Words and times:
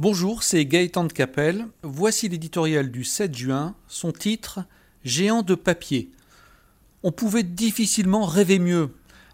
Bonjour, 0.00 0.42
c'est 0.42 0.66
Gaëtan 0.66 1.04
de 1.04 1.12
Capelle. 1.12 1.68
Voici 1.84 2.28
l'éditorial 2.28 2.90
du 2.90 3.04
7 3.04 3.32
juin, 3.32 3.76
son 3.86 4.10
titre 4.10 4.64
Géant 5.04 5.42
de 5.42 5.54
papier. 5.54 6.10
On 7.04 7.12
pouvait 7.12 7.44
difficilement 7.44 8.26
rêver 8.26 8.58
mieux. 8.58 8.90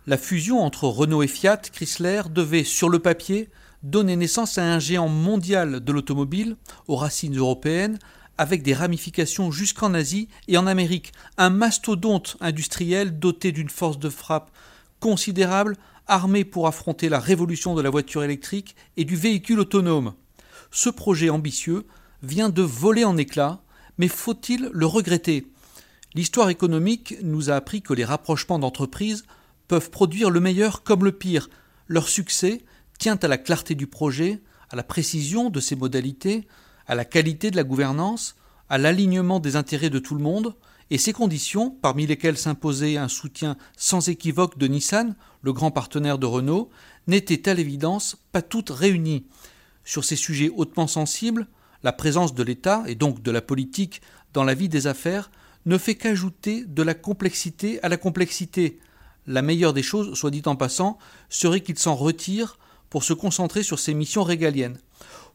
La 0.06 0.18
fusion 0.18 0.60
entre 0.60 0.84
Renault 0.84 1.22
et 1.22 1.28
Fiat 1.28 1.56
Chrysler 1.56 2.24
devait, 2.28 2.64
sur 2.64 2.90
le 2.90 2.98
papier, 2.98 3.48
donner 3.82 4.16
naissance 4.16 4.58
à 4.58 4.70
un 4.70 4.78
géant 4.78 5.08
mondial 5.08 5.80
de 5.80 5.92
l'automobile, 5.92 6.58
aux 6.88 6.96
racines 6.96 7.38
européennes, 7.38 7.98
avec 8.36 8.62
des 8.62 8.74
ramifications 8.74 9.50
jusqu'en 9.50 9.94
Asie 9.94 10.28
et 10.46 10.58
en 10.58 10.66
Amérique, 10.66 11.12
un 11.38 11.48
mastodonte 11.48 12.36
industriel 12.38 13.18
doté 13.18 13.52
d'une 13.52 13.70
force 13.70 13.98
de 13.98 14.10
frappe 14.10 14.50
considérable, 15.00 15.78
armé 16.06 16.44
pour 16.44 16.66
affronter 16.66 17.08
la 17.08 17.18
révolution 17.18 17.74
de 17.74 17.80
la 17.80 17.88
voiture 17.88 18.24
électrique 18.24 18.76
et 18.98 19.06
du 19.06 19.16
véhicule 19.16 19.60
autonome. 19.60 20.12
Ce 20.70 20.88
projet 20.88 21.30
ambitieux 21.30 21.86
vient 22.22 22.48
de 22.48 22.62
voler 22.62 23.04
en 23.04 23.16
éclats, 23.16 23.60
mais 23.98 24.08
faut-il 24.08 24.70
le 24.72 24.86
regretter? 24.86 25.46
L'histoire 26.14 26.48
économique 26.48 27.16
nous 27.22 27.50
a 27.50 27.54
appris 27.54 27.82
que 27.82 27.94
les 27.94 28.04
rapprochements 28.04 28.58
d'entreprises 28.58 29.24
peuvent 29.68 29.90
produire 29.90 30.30
le 30.30 30.40
meilleur 30.40 30.82
comme 30.82 31.04
le 31.04 31.12
pire. 31.12 31.48
Leur 31.86 32.08
succès 32.08 32.62
tient 32.98 33.16
à 33.16 33.28
la 33.28 33.38
clarté 33.38 33.74
du 33.74 33.86
projet, 33.86 34.40
à 34.70 34.76
la 34.76 34.82
précision 34.82 35.50
de 35.50 35.60
ses 35.60 35.76
modalités, 35.76 36.46
à 36.86 36.94
la 36.94 37.04
qualité 37.04 37.50
de 37.50 37.56
la 37.56 37.64
gouvernance, 37.64 38.36
à 38.68 38.78
l'alignement 38.78 39.40
des 39.40 39.56
intérêts 39.56 39.90
de 39.90 39.98
tout 39.98 40.14
le 40.14 40.22
monde, 40.22 40.54
et 40.90 40.98
ces 40.98 41.12
conditions, 41.12 41.70
parmi 41.70 42.06
lesquelles 42.06 42.36
s'imposait 42.36 42.96
un 42.96 43.08
soutien 43.08 43.56
sans 43.76 44.08
équivoque 44.08 44.58
de 44.58 44.66
Nissan, 44.66 45.14
le 45.42 45.52
grand 45.52 45.70
partenaire 45.70 46.18
de 46.18 46.26
Renault, 46.26 46.70
n'étaient 47.06 47.48
à 47.48 47.54
l'évidence 47.54 48.16
pas 48.32 48.42
toutes 48.42 48.70
réunies. 48.70 49.24
Sur 49.90 50.04
ces 50.04 50.14
sujets 50.14 50.52
hautement 50.54 50.86
sensibles, 50.86 51.48
la 51.82 51.90
présence 51.90 52.32
de 52.32 52.44
l'État, 52.44 52.84
et 52.86 52.94
donc 52.94 53.22
de 53.22 53.30
la 53.32 53.42
politique, 53.42 54.02
dans 54.32 54.44
la 54.44 54.54
vie 54.54 54.68
des 54.68 54.86
affaires, 54.86 55.32
ne 55.66 55.78
fait 55.78 55.96
qu'ajouter 55.96 56.64
de 56.64 56.84
la 56.84 56.94
complexité 56.94 57.82
à 57.82 57.88
la 57.88 57.96
complexité. 57.96 58.78
La 59.26 59.42
meilleure 59.42 59.72
des 59.72 59.82
choses, 59.82 60.16
soit 60.16 60.30
dit 60.30 60.44
en 60.46 60.54
passant, 60.54 60.96
serait 61.28 61.62
qu'il 61.62 61.76
s'en 61.76 61.96
retire 61.96 62.56
pour 62.88 63.02
se 63.02 63.12
concentrer 63.12 63.64
sur 63.64 63.80
ses 63.80 63.92
missions 63.94 64.22
régaliennes. 64.22 64.78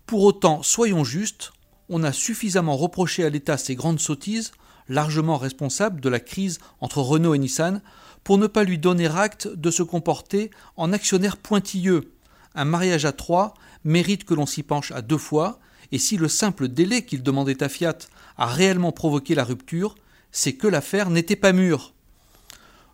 Pour 0.05 0.23
autant, 0.23 0.63
soyons 0.63 1.03
justes, 1.03 1.51
on 1.89 2.05
a 2.05 2.13
suffisamment 2.13 2.77
reproché 2.77 3.25
à 3.25 3.29
l'État 3.29 3.57
ses 3.57 3.75
grandes 3.75 3.99
sottises, 3.99 4.53
largement 4.87 5.37
responsables 5.37 5.99
de 5.99 6.07
la 6.07 6.21
crise 6.21 6.59
entre 6.79 6.99
Renault 6.99 7.33
et 7.33 7.39
Nissan, 7.39 7.81
pour 8.23 8.37
ne 8.37 8.47
pas 8.47 8.63
lui 8.63 8.77
donner 8.77 9.07
acte 9.07 9.49
de 9.49 9.69
se 9.69 9.83
comporter 9.83 10.49
en 10.77 10.93
actionnaire 10.93 11.35
pointilleux. 11.35 12.14
Un 12.55 12.65
mariage 12.65 13.05
à 13.05 13.11
trois 13.11 13.53
mérite 13.83 14.23
que 14.23 14.33
l'on 14.33 14.45
s'y 14.45 14.63
penche 14.63 14.91
à 14.91 15.01
deux 15.01 15.17
fois, 15.17 15.59
et 15.91 15.99
si 15.99 16.17
le 16.17 16.27
simple 16.27 16.67
délai 16.67 17.05
qu'il 17.05 17.21
demandait 17.21 17.61
à 17.61 17.69
Fiat 17.69 17.97
a 18.37 18.47
réellement 18.47 18.91
provoqué 18.91 19.35
la 19.35 19.43
rupture, 19.43 19.95
c'est 20.31 20.53
que 20.53 20.67
l'affaire 20.67 21.09
n'était 21.09 21.35
pas 21.35 21.53
mûre. 21.53 21.93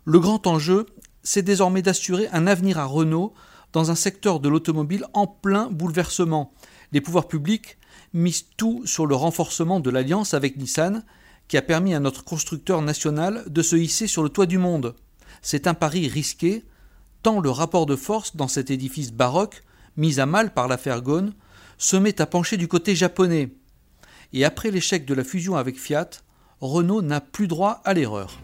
Le 0.04 0.20
grand 0.20 0.46
enjeu, 0.46 0.86
c'est 1.22 1.42
désormais 1.42 1.82
d'assurer 1.82 2.28
un 2.32 2.46
avenir 2.46 2.78
à 2.78 2.84
Renault 2.84 3.32
dans 3.72 3.90
un 3.90 3.94
secteur 3.94 4.40
de 4.40 4.48
l'automobile 4.48 5.06
en 5.14 5.26
plein 5.26 5.70
bouleversement. 5.70 6.52
Les 6.90 7.00
pouvoirs 7.00 7.28
publics 7.28 7.78
misent 8.12 8.46
tout 8.56 8.82
sur 8.84 9.06
le 9.06 9.14
renforcement 9.14 9.80
de 9.80 9.90
l'alliance 9.90 10.34
avec 10.34 10.56
Nissan, 10.56 11.04
qui 11.48 11.56
a 11.56 11.62
permis 11.62 11.94
à 11.94 12.00
notre 12.00 12.24
constructeur 12.24 12.82
national 12.82 13.44
de 13.48 13.62
se 13.62 13.76
hisser 13.76 14.06
sur 14.06 14.22
le 14.22 14.28
toit 14.28 14.46
du 14.46 14.58
monde. 14.58 14.94
C'est 15.40 15.66
un 15.66 15.74
pari 15.74 16.08
risqué, 16.08 16.64
tant 17.22 17.40
le 17.40 17.50
rapport 17.50 17.86
de 17.86 17.96
force 17.96 18.36
dans 18.36 18.48
cet 18.48 18.70
édifice 18.70 19.12
baroque 19.12 19.62
mise 19.96 20.20
à 20.20 20.26
mal 20.26 20.52
par 20.52 20.68
l'affaire 20.68 21.02
Ghosn, 21.02 21.32
se 21.78 21.96
met 21.96 22.20
à 22.20 22.26
pencher 22.26 22.56
du 22.56 22.68
côté 22.68 22.94
japonais. 22.94 23.50
Et 24.32 24.44
après 24.44 24.70
l'échec 24.70 25.04
de 25.04 25.14
la 25.14 25.24
fusion 25.24 25.56
avec 25.56 25.78
Fiat, 25.78 26.10
Renault 26.60 27.02
n'a 27.02 27.20
plus 27.20 27.48
droit 27.48 27.82
à 27.84 27.92
l'erreur. 27.92 28.38